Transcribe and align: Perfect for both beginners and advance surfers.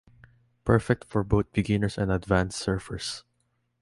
Perfect 0.65 1.05
for 1.05 1.23
both 1.23 1.53
beginners 1.53 1.95
and 1.95 2.11
advance 2.11 2.59
surfers. 2.65 3.21